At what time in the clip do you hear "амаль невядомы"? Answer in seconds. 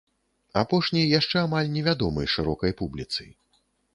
1.41-2.25